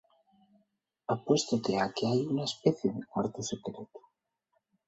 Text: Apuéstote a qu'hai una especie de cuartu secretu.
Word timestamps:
Apuéstote 1.15 1.77
a 1.85 1.87
qu'hai 1.99 2.25
una 2.37 2.49
especie 2.53 2.93
de 2.97 3.07
cuartu 3.13 3.41
secretu. 3.53 4.07